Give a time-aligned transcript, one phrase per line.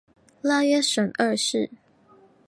[0.41, 1.69] 拉约什二世。